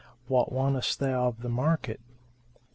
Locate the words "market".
1.49-1.99